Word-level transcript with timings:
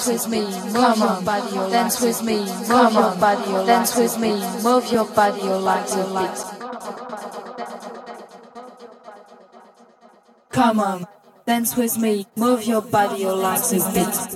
dance 0.00 0.24
with 0.24 0.32
me, 0.32 0.40
move 0.72 0.96
your 0.96 1.22
body, 1.22 1.70
dance 1.70 2.00
with 2.00 2.22
me, 2.22 2.38
move 2.38 2.92
your 2.94 3.14
body, 3.16 3.66
dance 3.66 3.96
with 3.96 4.18
me, 4.18 4.32
move 4.62 4.90
your 4.90 5.04
body, 5.04 5.42
like 5.42 5.90
a 5.90 6.04
beat. 6.14 6.44
Come 10.48 10.80
on, 10.80 11.06
dance 11.46 11.76
with 11.76 11.98
me, 11.98 12.26
move 12.34 12.64
your 12.64 12.80
body, 12.80 13.26
like 13.26 13.60
a 13.60 13.92
beat. 13.92 14.29